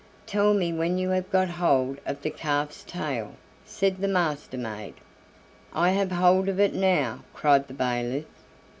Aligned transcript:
"Tell 0.25 0.55
me 0.55 0.73
when 0.73 0.97
you 0.97 1.09
have 1.11 1.29
got 1.29 1.47
hold 1.47 1.99
of 2.07 2.23
the 2.23 2.31
calf's 2.31 2.83
tail," 2.83 3.35
said 3.67 3.99
the 3.99 4.07
Master 4.07 4.57
maid. 4.57 4.95
"I 5.73 5.91
have 5.91 6.11
hold 6.13 6.49
of 6.49 6.59
it 6.59 6.73
now," 6.73 7.19
cried 7.35 7.67
the 7.67 7.75
bailiff. 7.75 8.25